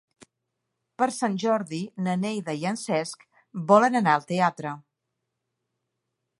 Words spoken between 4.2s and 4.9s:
al teatre.